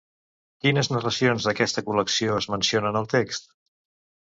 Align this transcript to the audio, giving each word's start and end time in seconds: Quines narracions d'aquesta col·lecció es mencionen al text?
Quines 0.63 0.89
narracions 0.93 1.45
d'aquesta 1.49 1.85
col·lecció 1.91 2.41
es 2.41 2.49
mencionen 2.55 3.01
al 3.03 3.09
text? 3.15 3.49